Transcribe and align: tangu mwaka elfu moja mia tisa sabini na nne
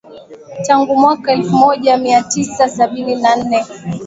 tangu 0.65 0.95
mwaka 0.97 1.31
elfu 1.31 1.55
moja 1.55 1.97
mia 1.97 2.23
tisa 2.23 2.69
sabini 2.69 3.15
na 3.15 3.35
nne 3.35 3.65